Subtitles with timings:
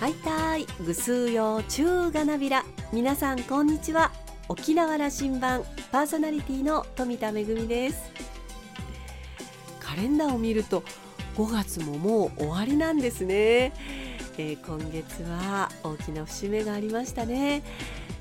[0.00, 0.64] はいたい。
[0.82, 2.64] ぐすうよちゅうがなびら。
[2.90, 4.10] 皆さんこんにちは。
[4.48, 8.10] 沖縄羅針盤パーソナリティの富田恵です。
[9.78, 10.84] カレンダーを見ると
[11.36, 13.74] 5月ももう終わりなんですね、
[14.38, 17.62] えー、今月は大きな節目がありましたね。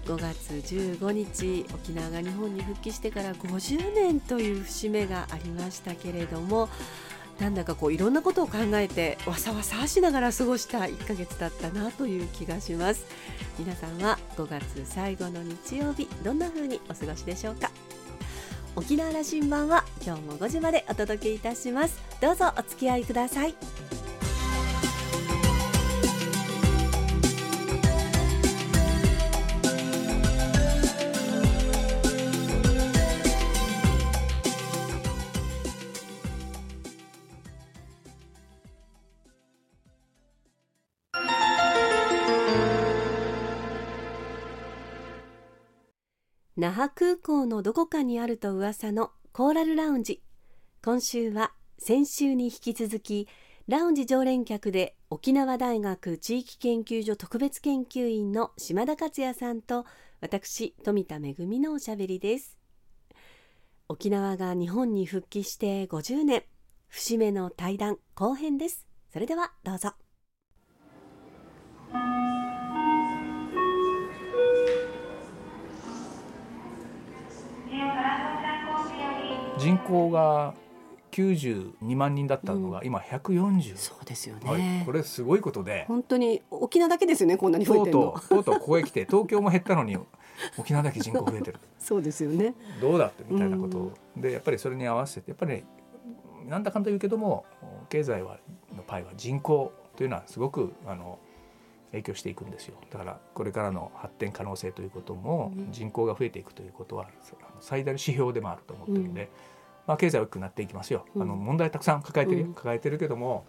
[0.06, 6.68] 5月15日沖縄が日本に復帰してから50年という節目がありましたけれども
[7.40, 13.06] なんだかこういろんなことを考えてわさわさしながら過ごした1ヶ月だったなという気がします。
[13.58, 17.72] 皆さんは5月最後の日曜日どんな風にお過ごしでしょうか？
[18.76, 22.00] 沖縄羅針盤は今日も5時までお届けいたします。
[22.22, 23.56] どうぞお付き合いください。
[47.10, 50.22] 空港のどこかにあると噂のコーラルラウンジ。
[50.84, 53.28] 今週は先週に引き続き
[53.68, 59.88] ラウンジ常連客で沖縄大学地域研究所特別研究員の島田克也さんと
[60.22, 62.60] 私富田恵のおしゃべりです。
[63.88, 66.44] 沖縄が日本に復帰して50年。
[66.90, 68.86] 節目の対談後編です。
[69.12, 69.94] それではどうぞ。
[79.60, 80.54] 人口が
[81.12, 85.86] 92万人だったのが、今140そうですよね、はい、これすごいことで。
[85.88, 88.20] 本当に沖縄だけですよねこんなに増えてるの。
[88.30, 89.98] とうとうここへ来て東京も減ったのに
[90.58, 91.60] 沖縄だけ人口増えてる。
[91.80, 92.54] そうですよね。
[92.80, 95.64] どうだってみたいなこと、うん、でやっぱりそれに合わせてやっぱり、ね、
[96.48, 97.46] なんだかんだ言うけども
[97.90, 98.40] 経済は
[98.76, 101.20] のパイは人口というのはすごくあの
[101.92, 102.76] 影響していくんですよ。
[102.92, 107.08] だからこれからの発展可能性ということも人口が増えていくということは
[107.60, 109.28] 最大の指標でもあると思ってるんで、うん、
[109.90, 113.48] まあ、経済は大きくなっていきますよ、あの問題たくさん抱えてる、抱えてるけども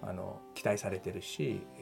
[0.00, 1.80] あの期待されてるし、え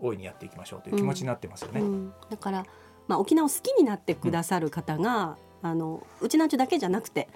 [0.00, 1.82] ー、大いにやっていきましょうという気持ちになってますよね。
[2.30, 2.64] だから、
[3.08, 7.28] まあ、沖縄を好きになってくださる方が、あのうちなんちゅだけじゃなくて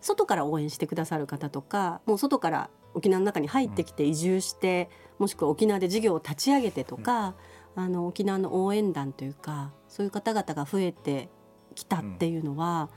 [0.00, 4.88] 外から応援してくださる方とかもう外から沖縄の中に入ってきて移住して、
[5.18, 7.34] もしくは沖縄で事業を立ち上げてとか、
[7.74, 11.30] あの沖縄の応援団というかそういう方々が増えて
[11.74, 12.90] きたっていうのは、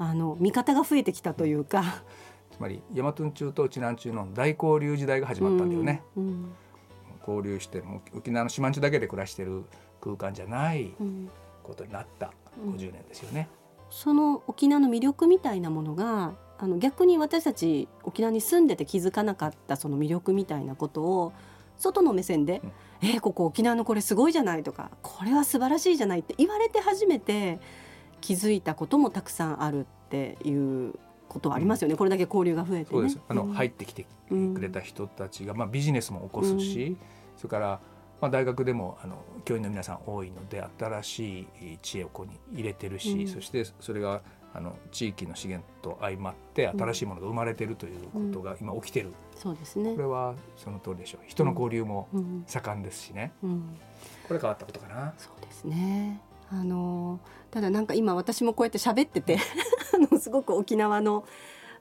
[0.00, 2.02] あの味方が増えてきたというか。
[2.50, 6.02] つまり大和中と知南中の大交流時代が始まったんだよね。
[6.16, 6.52] うんうん、
[7.26, 9.64] 交流しても沖縄の島中だけで暮らしてる
[10.00, 10.94] 空間じゃない
[11.62, 12.32] ことになった
[12.66, 13.48] 50年ですよね。
[13.90, 21.32] その沖縄の魅力みたいなものがあの逆に私たち沖縄に住んでて気づかなかったその魅力みたいなことを
[21.76, 22.60] 外の目線で
[23.02, 27.58] 「うん、えー、ここ沖縄のこれすごいじゃない」とか「これは素晴らしいじゃない」って言われて初めて
[28.20, 30.94] 気づいたこともたくさんあるっていう
[31.28, 33.18] ことはありますよね、うん、これだけ交流が増えて、ね、そうです。
[33.28, 36.96] あの、うん、入ってきてくれた人たちが、まあ、ビジネスも起こすし、
[37.36, 37.80] それから
[38.20, 44.20] まあ、大学でもあの教員の皆さん多いので新しい知恵をここに入れてるし、うん、そしてそれが
[44.52, 49.94] あの地域の資源と相まって新しいものが生まれてるということが今起きてる、うん、そうですね。
[49.94, 51.20] これはその通りでしょう。
[51.26, 52.08] 人の交流も
[52.46, 55.14] 盛んですしね、これ変わったことかな。
[55.16, 56.20] そうですね
[56.50, 59.38] あのただなんか今私もこうやって喋ってて
[59.94, 61.24] あのすごく沖縄の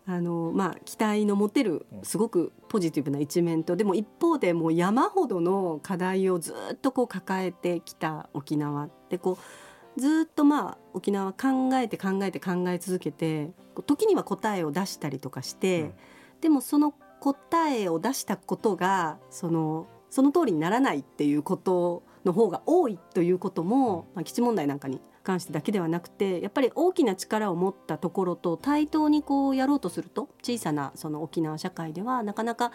[0.08, 9.38] あのまあ、期待の持てるすごくポジティブな一面とでも一方でもう山ほどの課題をずっとこう抱えてきた沖縄ってこ
[9.96, 13.52] うずっとまあ沖縄考えて考えて考え続けて
[13.86, 15.94] 時には答えを出したりとかして、うん、
[16.42, 32.72] でもその答えを出したことがそのその通りにならないっていうことの方が多いということも、まあ、基地問題なんかに関してだけではなくてやっぱり大きな力を持ったところと対等にこうやろうとすると小さなその沖縄社会ではなかなか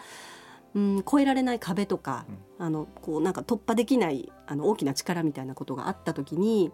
[0.75, 2.25] うん、越えられない壁とか、
[2.59, 6.69] うん、あのこうなんか突破できないあの大きな力みたいなことがあった時に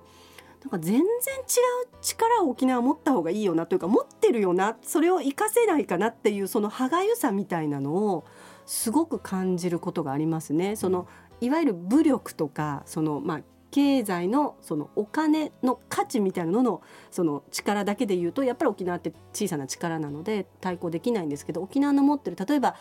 [0.64, 1.08] なんか全然違う
[2.02, 8.26] 力を沖縄持った方がいいよなというか持ってるよなそれを活かせないかなっていうその歯がゆさみたいなのを
[8.72, 10.78] すごく感じることがありますね。
[10.78, 11.06] その
[11.42, 16.82] いわゆる武力とかその、まあ、経済のそのお金の価値みたいなのの
[17.12, 22.78] その力だけで言うとやっぱり沖縄って小さな力なので対抗できないんですけど沖縄の持ってる例えば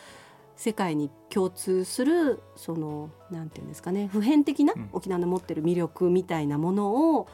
[0.54, 7.26] 世界に共通するそのなんていうんですかね普遍的な沖縄の持ってる魅力みたいなものを、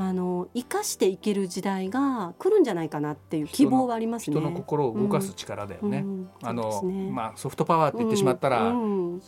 [0.00, 4.36] あの生かしていける時代が来るんじゃないかなっていう希望はありますね。
[4.36, 5.98] 人の心を動かす力だよね。
[5.98, 6.04] うん。
[6.04, 7.10] うんあの、ね。
[7.10, 9.16] まあソフトパワーって言ってしまったら、ううん。
[9.16, 9.20] ん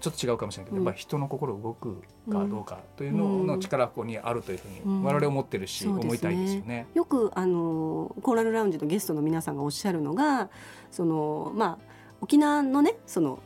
[0.00, 0.86] ちょっと違うかもしれないけど、うん。
[0.86, 5.00] やっぱり人の心動くかどうかというのの力がここにあるというふううん。
[5.00, 6.86] に我々思ってるし、思いたいですよね。
[6.94, 10.50] よくあのコーラルラウンジのゲストの皆さんがおっしゃるのが
[10.92, 11.78] そのまあ
[12.20, 13.40] 沖縄のねその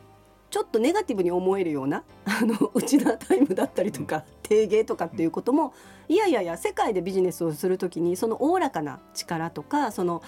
[0.55, 5.73] ちょっとネガティブに思えるような あのうちなタイムだったりとか、定芸とかっていうことも
[6.07, 10.23] いやいやいや世界でビジネスをするときにそのおおらかな力とかその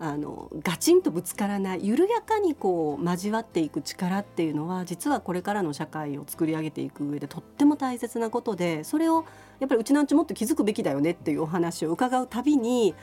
[0.00, 9.26] あのガチンとぶつからない緩やかにこう交わっていく力っていうのは実はこれからの社会を作り上げていく上でとっても大切なことでそれを
[9.60, 12.96] やっぱりうちなんちもっと気づくべきだよねっていうお話を伺うたびに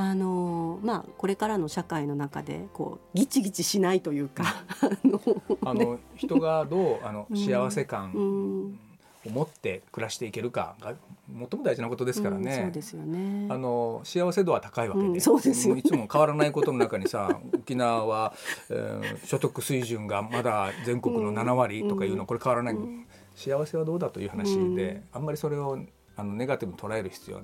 [0.00, 4.44] あのまあこれからの社会の中でこうギチギチしないというか
[4.80, 5.20] あの
[5.64, 7.36] あの人がどうあのうん。
[7.36, 8.78] 幸せ感うん。
[9.26, 10.94] を持って暮らしていけるかが
[11.26, 12.70] 最も大事なことですからうんそうね。
[12.70, 13.48] ですよね。
[13.50, 15.82] あの幸せ度は高いわけで、うんそうですよね。
[15.82, 18.32] もいつも変わらないことの中にさ沖縄は、
[18.70, 22.26] えー所得水準がまだ全国の7割とかいうの、うん。
[22.26, 23.06] これ変わらない、うん。
[23.34, 25.02] 幸せはどうだという話で、うん。
[25.12, 25.76] あんまりそれを
[26.16, 27.42] あのネガティブに捉える必要は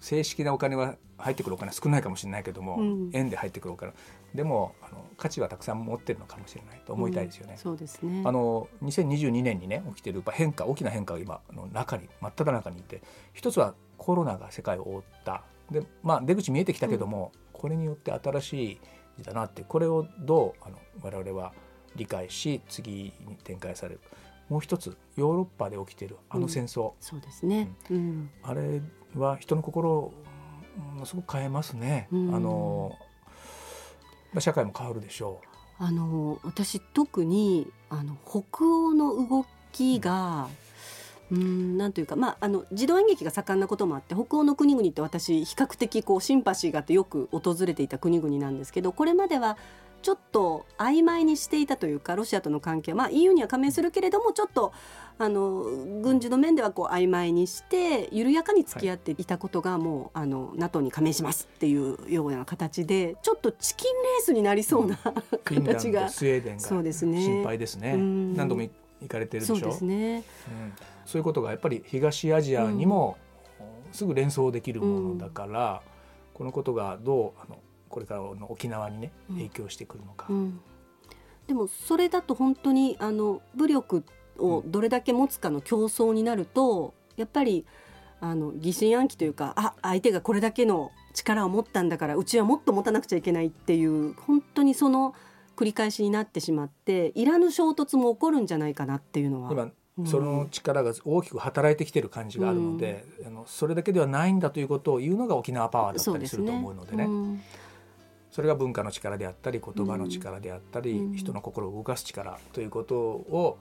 [0.00, 3.92] 正式なお金は入ってくるお金は少ないかもしれないけども、うん円で入ってくるお金
[4.34, 7.56] でもあの価値はたくさん持ってるのかもしれないと思いたいですよね。
[7.56, 8.22] そうですね。
[8.24, 18.80] あの2022年にね起きてる変化大きな変化が今の中に真っ只中にいて一つはコロナが世界を覆ったで、まあ、出口見えてきたけども、これによって新しい
[19.18, 21.52] 時だなってこれをどうあの我々は
[21.96, 24.00] 理解し次に展開される
[24.48, 27.70] もう一つヨーロッパで起きてるあの戦争、そうですね。
[27.88, 28.30] うん。
[28.42, 28.82] あれ
[29.16, 30.12] は人の心を
[30.94, 32.08] ものすごく変えますね。
[32.12, 32.34] うん。
[32.34, 32.96] あの
[34.32, 35.40] まあ社会も変わるでしょ
[35.78, 40.48] あの私特にあの北欧の動きが、
[41.32, 49.56] うん、なんというか、まあ、あの児童演劇が盛んなこともあって北欧の国々って私比較的こうシンパシーがあってよく訪れていた国々なんですけどこれまでは
[50.02, 54.72] ちょっと曖昧にしていたというかロシアとの関係は、まあ、EU には加盟するけれどもちょっと
[55.18, 55.62] あの
[56.02, 64.98] 軍事の面ではこう曖昧にして緩やかに付き合っていたことがもう、あの NATO に加盟しますっていうような形でちょっとチキンレースになりそうな、う。
[65.44, 67.92] フィンランド形がスウェーデンがそうですね心配ですね。
[67.92, 68.70] うん何度も行
[69.08, 69.56] かれてるでしょ？
[69.56, 70.16] そうですね。
[70.16, 70.22] うん
[71.04, 73.16] そういうことがやっぱり東アジアにも、
[73.90, 75.82] すぐ連想できるものだから、
[76.34, 77.58] このことがどうあの
[77.90, 80.26] これからの沖縄にねうん影響してくるのか。
[80.30, 80.60] うん、
[81.46, 84.04] でもそれだと本当にあの武力
[84.38, 87.66] をどれだけ持つかの競争になるとやっぱり
[88.20, 95.14] あの疑心暗鬼というかあ相手がこれだけの力を持ったんだからうちはもっと持たなくちゃいけないっていう本当にその
[95.56, 99.52] 繰り返しになってしまっていらぬ衝突も起こるんじゃないかなっていうのは。
[99.52, 107.06] 今うんその力が大きく働いてきてる感じがあるので、あのそれだけではないんだということを言うのが沖縄パワーだったりすると思うのでね。
[108.30, 111.14] うんそれが文化の力であったり言葉の力であったり、うん。
[111.14, 113.58] 人の心を動かす力ということを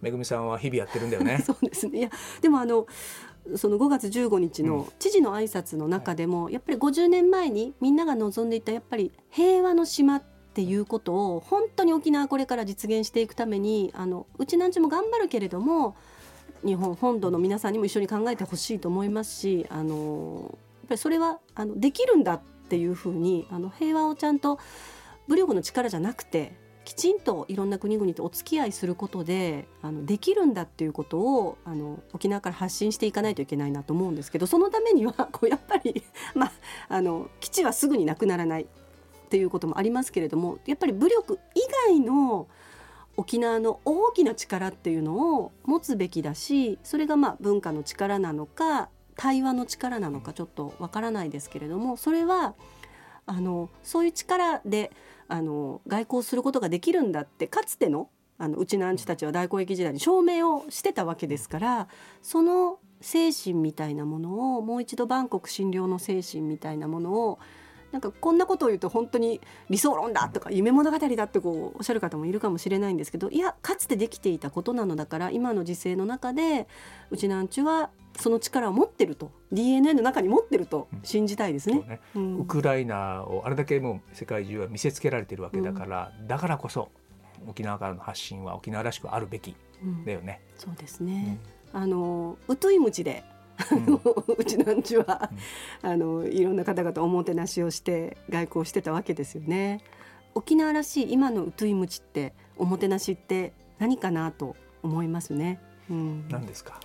[0.00, 1.42] めぐみさんは日々やってるんだよね。
[1.44, 1.98] そうですね。
[1.98, 2.86] いやでもあの
[3.56, 4.68] その5月15日うん。
[4.68, 10.22] の知事の挨拶の中でも、やっぱり50年前にみんなが望んでいたやっぱり平和の島っ
[10.54, 15.96] ていうことを本当に沖縄これから実現していくためにあのうちなんちも頑張るけれども
[16.64, 24.58] 日本本土の皆さんにも一緒に考えてほしいと思いますしあのやっぱりそれはあのできるんだってっていうふうにあの平和をちゃんと
[25.28, 36.02] 武力の力じゃなくてきちんといろんな国々とお付き合いすることであのできるんだっていうことをあの沖縄から発信していかないといけないなと思うんですけどそのためには こうやっぱり、
[36.34, 36.52] まあ、
[36.88, 38.66] あの基地はすぐになくならないっ
[39.30, 42.48] ていうこともありますけれどもやっぱり武力以外の
[43.16, 52.54] 沖縄の大きな力っていうのを持つべきだしそれがまあ文化の力なのか対話の力なのかちょっとわからないですけれどもそれは
[53.26, 54.92] あのそういう力で
[55.28, 61.88] あの外交することができるんだってかつてのあのうちのアンチたちは大交易時代に証明をしてたわけですから
[62.20, 67.38] その精神みたいなものをもう一度万国診療の精神みたいなものを
[67.94, 76.66] なんかこんなことを言うと本当に理想論だとか夢物語だってこうおっしゃる方もいるかもしれないんですけどいやかつてできていたことなのだから今の時勢の中で
[77.10, 81.76] うちなんちゅはその力を持ってると DNA の中に持ってると信じたいですね。
[81.76, 82.38] そうねうん。
[82.40, 86.90] ウクライナをあれだけもう世界中は見せつけられてるわけだから、だからこそ
[87.46, 90.04] 沖縄からの発信は沖縄らしくあるべきうん。
[90.04, 90.40] だよね。
[90.56, 91.38] そうですね。
[91.72, 93.24] あのうといむちで、
[94.38, 95.30] うちなんちは、
[95.82, 99.80] あのいろんな方々おもてなしをして外交してたわけですよね。
[100.34, 105.60] 沖縄らしい今のうといむちっておもてなしって何かなと思いますね。
[105.88, 106.80] うん、何ですか？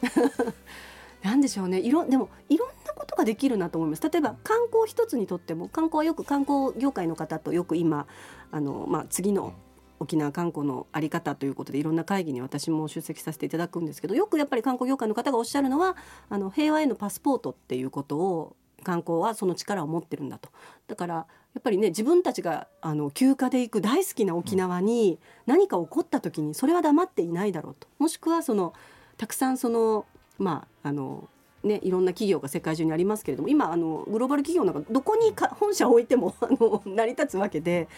[1.23, 1.79] なんでしょうね。
[1.79, 8.07] いろでもいろんなかできるなと思います例えば観光一つにとっても観光はよく観光業界の方とよく今
[8.51, 9.53] あの、まあ、次の
[9.99, 15.95] 沖縄観光の在り方ということでいろんな会議に私も出席させていただくんですけどよくやっぱり観光業界の方がおっしゃるのは
[16.29, 20.49] あの平和へのパスポートっていうことを観光はその力を持ってるんだと。
[20.87, 21.25] だからや
[21.59, 27.87] っぱりね自分たちがあの休暇で行く大好きな沖縄に何か起こった時にそれは黙っていないだろうと。
[27.97, 28.73] もしくはその
[29.17, 30.05] たくさんその
[30.37, 31.27] まああの
[31.63, 37.89] ね、いろんな企業が世界中にありますけれども今あのグローバル企業なんかどこにか本社を置いてもあの成り立つわけで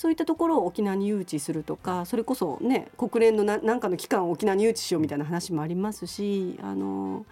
[0.00, 7.26] そういったところを沖縄に誘致するとかそれこそね国連のななんかの機関を沖縄に誘致しようみたいな話もありますしあの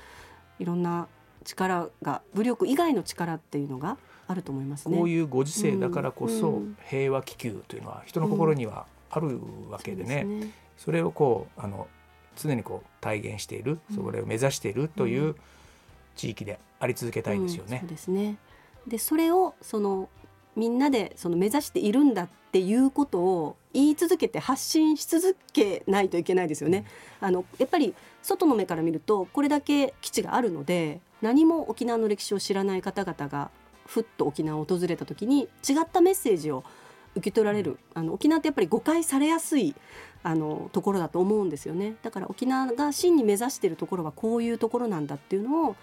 [0.59, 1.09] いろんな
[1.45, 3.97] 力が武力以外の力っていうのが
[4.27, 4.95] あると思いますね。
[4.99, 6.61] こういうご時世だからこそ、
[6.91, 10.25] 平和気球というのは人の心にはあるわけでね。
[10.27, 11.87] うんそでね、それをこうあの
[12.37, 15.37] 常にこう体現している、それを目指しているという
[16.17, 17.79] 地域であり続けたいですよね。
[17.81, 18.37] そうですね。
[18.87, 20.11] でそれをその
[20.55, 26.85] みんなでその目指しているんだっていうことを言い続けて発信し続けないといけないですよね。
[27.21, 33.51] あのやっぱり外の目から見るとこれだけ基地があるので何も沖縄の歴史を知らない方々が
[33.87, 36.65] ふっと沖縄を訪れた時に違ったメッセージを
[37.15, 37.79] 受け取られる。
[37.95, 39.75] あの沖縄ってやっぱり誤解されやすい
[40.23, 41.97] あのところだと思うんですよね。
[42.03, 45.77] だから沖縄が真に目指しているところはこういうところなんだっていうのを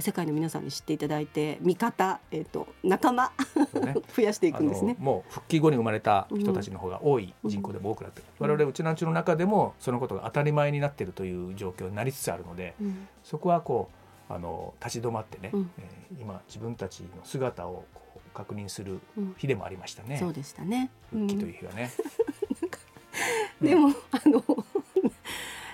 [0.00, 3.32] 世界の皆さんに知っていただいて味方、えーと、仲間、
[3.82, 4.96] ね、 増やしていくんですね。
[4.98, 13.90] もう復帰後に生まれた人たちの方が多い人口でも多くなってる、うん、我々うちなんちの中でもそのことが当たり前になっているという状況になりつつあるので、うん、そこはこ
[14.30, 17.84] うあの立ち止まってね、うん、えー、今自分たちの姿を
[18.32, 19.00] 確認する
[19.36, 20.16] 日でもありましたね。
[20.16, 20.90] そうでしたね。
[21.10, 21.90] 復帰という日はね、
[23.60, 24.41] でもあの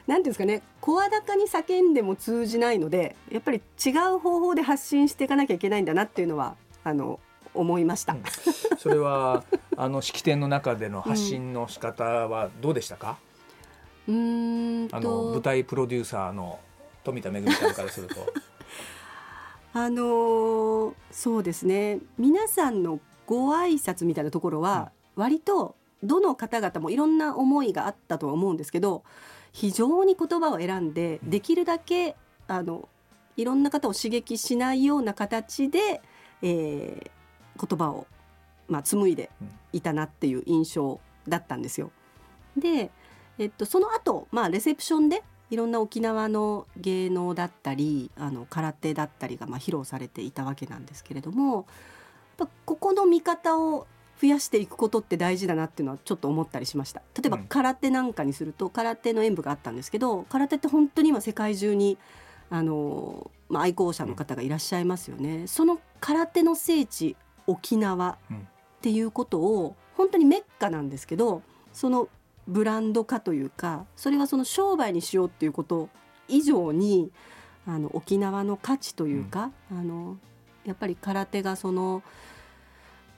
[0.09, 7.21] なんていうんですかね声高に叫んでも通じないのでやっぱり違う方法で発信していかなきゃいけないんだなっていうのはあの
[7.55, 8.23] 思いました、うん、
[8.79, 9.45] それは
[9.77, 13.19] あの式典の中での発信の仕方はどうでしたか、
[14.09, 16.59] うん、あの舞台プロデューサーの
[17.05, 18.17] 富田恵さんからすると。
[19.75, 22.01] あのー、そうですね。
[22.17, 29.05] 皆さんのご挨拶みたいなところは割とどの方々もいろんな思いがあったとは思うんですけど
[29.59, 32.15] 非常に言葉を選んでできるだけ
[32.47, 32.89] あの
[33.37, 36.01] いろんな方を刺激しないような形で、
[36.43, 38.07] えー、言葉を、
[38.69, 39.31] まあ、紡いで
[39.73, 41.91] いたなっていう印象だったんですよ。
[42.57, 42.93] で、
[43.37, 51.67] えっと、その後、まあレセプションでいろんな沖縄の芸能だったりあの空手だったりがまあ披露されていたわけなんですけれども
[52.65, 53.89] ここの見方を
[54.21, 57.03] 増やしていくことって大事だなっていうのはちょっと思ったりしました。
[57.15, 61.99] 例えば空手なんかにすると、空手の演舞があったんですけど空手って本当に今世界中に
[62.51, 68.37] あの、まあ、愛好者の方がいらっしゃいますよね、その空手の聖地沖縄っ
[68.81, 72.09] ていうことを本当にメッカなんですけどその
[72.47, 75.89] ブランド化というかそれはその商売にしようっていうこと
[76.29, 77.11] 以上に
[77.67, 80.17] あの沖縄の価値というか、うん、あの
[80.65, 82.03] やっぱり空手がその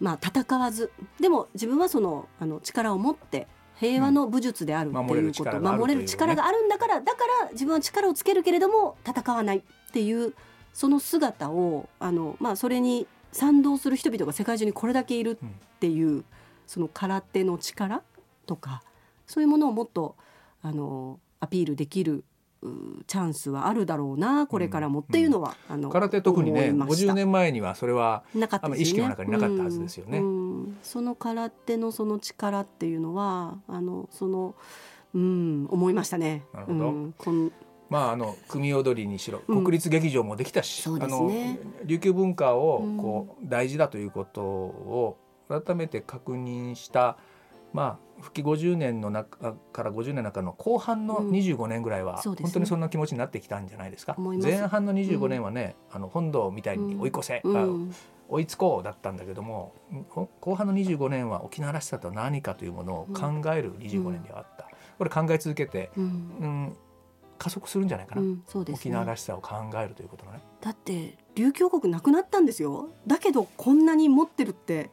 [0.01, 0.91] まあ、戦わず。
[1.21, 3.47] でも自分はそのあの力を持って
[3.81, 10.35] 平和の武術であるっていうこと、うん、守れる力があるんだからだから自分は力をつけるけれども戦わないっていう
[10.75, 16.25] その姿をあの、まあ、それに賛同する人々が世界中にこれだけいるっていう、うん、
[16.67, 18.03] その空手の力
[18.47, 18.83] とか
[19.27, 20.15] そういうものをもっと
[20.63, 22.25] あのアピールできる
[23.07, 30.19] チャンスはあるだろうなこれからもっていうのは、うん、あの空手特にね50年前にはそれはなかった、ね、意識の中になかったはずですよね。
[30.19, 30.25] うん。
[30.25, 34.55] うん、その空手のその力っていうのはあのその
[35.15, 36.45] うん思いましたね。
[36.53, 37.53] なるほど、こん。
[37.89, 41.29] まあ、あの組踊りにしろ国立劇場もできたし、うんね、あの
[41.85, 47.19] 琉球文化をこう大事だということを改めて確認した、
[47.73, 54.17] まあ、復帰50年の中から50年の中の後半の25年ぐらいは、本当にそんな気持ちになってきたんじゃないですか？
[54.19, 57.43] 前半の25年はね、あの本堂みたいに追い越せ、
[58.29, 59.75] 追いつこうだったんだけども
[60.41, 64.69] 後半の25年は沖縄らしさとは何かというものを考える25年ではあった。
[64.99, 66.77] これ考え続けて、うん。
[67.43, 70.41] 加速するんじゃないかな、うんね、沖縄らしさを考えるということがね。
[70.61, 72.91] だって琉球国なくなったんですよ。
[73.07, 74.91] だけどこんなに持ってるって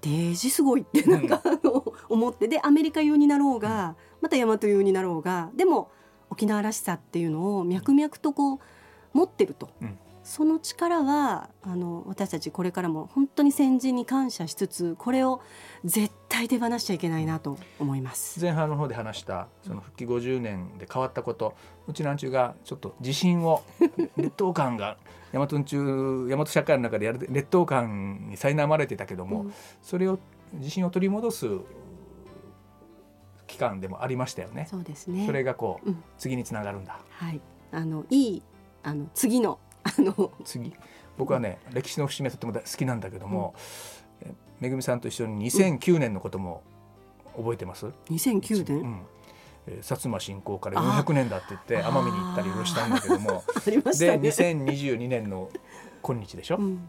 [0.00, 2.48] デージすごいってなんか、あの思って。
[2.48, 5.90] でアメリカ用になろうがまた大和用になろうがでも
[6.30, 8.58] 沖縄らしさっていうのを脈々とこう
[9.12, 9.98] 持ってると、うん、
[10.28, 15.40] その力はあの私たちこれからも本当に先人に感謝しつつこれを
[15.84, 21.54] 絶対対手放しちゃいけないなと思います前半の方で話したその復帰50年で変わったこと
[21.88, 23.64] うちなんちゅうがちょっと自信を
[24.16, 24.98] 劣等感が
[25.32, 30.20] 大和中大和社会の中でやる劣等感に苛まれてたけども、うん、それを
[30.52, 31.46] 自信を取り戻す
[33.48, 34.66] 期間でもありましたよね。
[34.70, 35.26] そうですね。
[35.26, 37.00] それがこう、うん、次につながるんだ。
[37.10, 37.40] はい。
[37.72, 38.42] あのいい
[38.82, 40.72] あの次のあの次。
[41.16, 43.54] 僕はね、歴史の節目とても好きなんだけども、
[44.24, 46.62] うん、めぐみさんと一緒に2009年のことも
[47.36, 48.80] 覚えてます？2009年。
[48.80, 49.02] うん。
[49.82, 53.44] 薩摩侵攻から400年だって言って奄美に行ったりいろいろしたんだけども。
[53.66, 53.78] で
[54.18, 55.50] 2022年の
[56.00, 56.80] 今日でしょ、うん、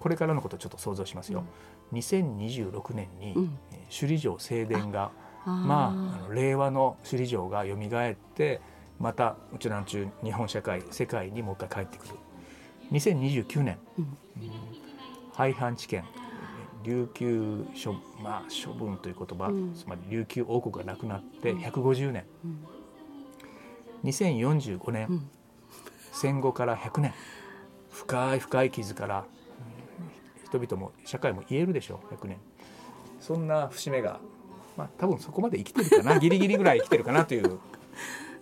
[0.00, 1.44] これからのことをちょっと想像しますよ、
[1.92, 5.10] うん、2026年に、うん、首里城正殿が
[5.44, 5.92] まああ
[6.28, 8.60] の令和の首里城が蘇って
[8.98, 12.14] またうちなんちゅう日本社会世界にもう一回帰ってくる。
[12.92, 14.16] 2029年、うん、
[15.32, 16.04] 廃藩置県。
[16.84, 25.30] 琉球処,、まあ、処分という言葉、うん、つまり琉球王国がなくなって150年、うん、2045年、うん、
[26.12, 27.14] 戦後から100年。
[27.90, 29.24] 深い深い傷から
[30.46, 32.14] 人々も社会も言えるでしょう。
[32.14, 32.38] 100年。
[33.20, 34.20] そんな節目が
[34.76, 36.18] まあ多分そこまで生きてるかな。
[36.18, 37.58] ギリギリぐらい生きてるかなという、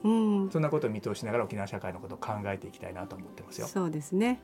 [0.04, 0.10] う
[0.46, 3.66] ん、そんなことを見通しながら沖縄社会のことを考えていきたいなと思ってますよ。
[3.66, 4.40] そうですね。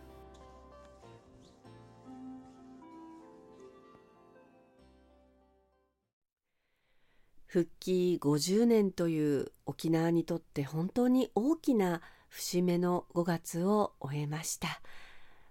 [7.46, 14.80] 復帰50年という沖縄にとって本当に大きな節目の5月を終えました。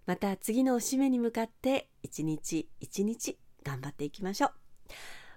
[0.08, 4.52] また次の節目に向かって一日一日頑張っていきましょう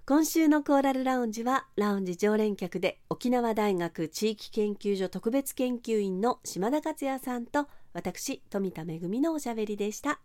[0.07, 10.21] 今週のコーラルラウンジはラウンジ常連客で沖縄大学地域研究所特別研究員の島田克也さんと私富田恵のおしゃべりでした。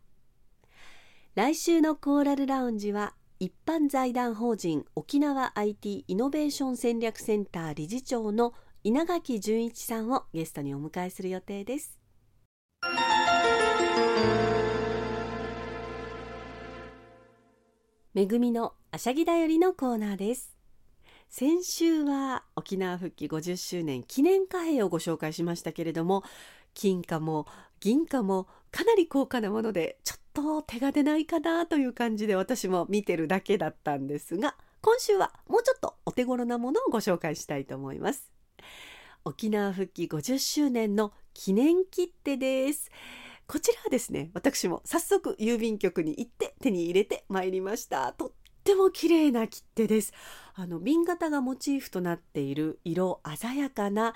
[1.36, 11.98] 来週のコーラルラウンジは一般財団法人沖縄 IT イノベーション戦略センター理事長の稲垣淳一さんをゲストにお迎えする予定です。
[18.14, 20.56] めぐみのあしゃぎだよりのコーナーです。
[21.30, 26.24] 先週は沖縄復帰50周年記念貨幣をご紹介しましたけれども
[26.74, 27.46] 金貨も
[27.80, 38.32] 銀貨もかなり高価なものでちょっと手が出ないかなという感じで私も見てるだけだったんですが今週はもうちょっとお手頃なものをご紹介したいと思います。
[39.24, 42.90] 沖縄復帰50周年の記念切手です。
[43.46, 48.14] こちらはですね私も早速郵便局に行って手に入れてまいりました。
[48.14, 48.32] とっ
[48.70, 50.14] ても綺麗な切手です。
[50.54, 54.14] あの瓶型がモチーフとなっている色鮮やかな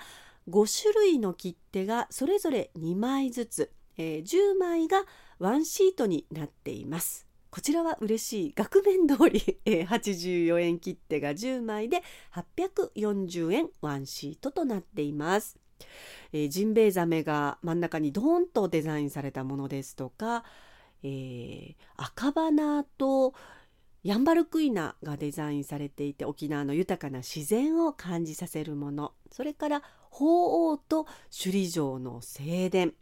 [0.48, 5.02] 5種類の切手がそれぞれ2枚ずつ、えー、10枚が
[5.40, 7.26] ワンシートになっています。
[7.50, 15.56] こちらは嬉しい額面通り、 えー、84円切手が10枚で840円ワンシートとなっています、
[16.32, 20.42] えー、ジンベエザメが真ん中にドーンとデザインされたものですとか、
[21.04, 23.34] えー、赤花と
[24.04, 29.12] ヤンバルクイナがデザインされていて沖縄の豊かな自然を感じさせるもの。
[29.32, 32.92] それから鳳凰と首里城の正殿、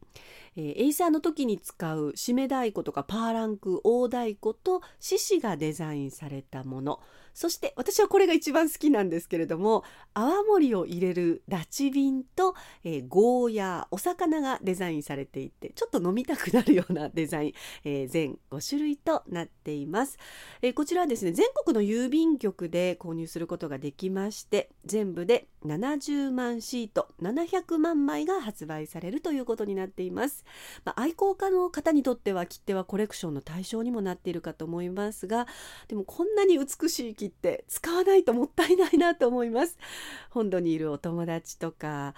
[0.57, 7.01] えー、エイサーの時に使う締め太鼓とかパーランク大太鼓と獅子がデザインされたもの。
[7.35, 17.53] そして私はこれが一番好きなんですけれども泡盛を入れるラチ瓶と、えー、ゴーヤーお魚がデザインされていてちょっと飲みたくなるようなデザイン、
[17.85, 20.19] えー、全5種類となっています、
[20.61, 30.45] えー、こちらはですね全国の郵便局で購入することができまして全部で70万シート700万枚が発売されるということになっています、
[30.85, 35.47] まあ、愛好家の方にとっては切手はコレクションの対象にもなっているかと思いますが
[35.89, 39.79] でもこんなに美しい切って使わないともったいないなと思います。
[40.31, 42.15] 本土にいるお友達とか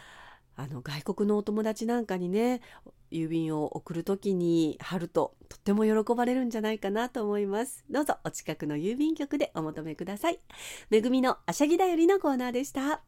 [0.56, 2.62] あの外国のお友達なんかにね
[3.10, 7.84] 郵便を送る時に貼るととっても喜ばれるんじゃないかなと思います。
[7.90, 10.40] どうぞお近くの郵便局でお求めください。
[10.88, 13.02] めぐみのあしゃぎだよりのコーナーでした。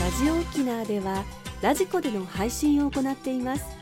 [0.00, 1.24] ラジオ沖縄では
[1.60, 3.81] ラジコでの配信を行っています。